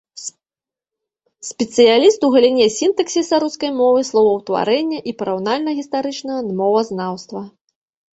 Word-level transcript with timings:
Спецыяліст 1.49 2.19
у 2.27 2.29
галіне 2.35 2.65
сінтаксіса 2.77 3.35
рускай 3.43 3.71
мовы, 3.81 3.99
словаўтварэння 4.11 4.99
і 5.11 5.13
параўнальна-гістарычнага 5.21 6.41
мовазнаўства. 6.63 7.41